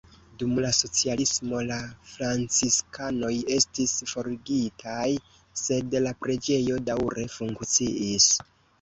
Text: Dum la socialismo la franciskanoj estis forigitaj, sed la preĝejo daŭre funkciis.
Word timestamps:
Dum 0.41 0.53
la 0.63 0.69
socialismo 0.77 1.59
la 1.71 1.77
franciskanoj 2.13 3.31
estis 3.59 3.95
forigitaj, 4.15 5.07
sed 5.67 6.01
la 6.09 6.17
preĝejo 6.27 6.83
daŭre 6.93 7.31
funkciis. 7.39 8.35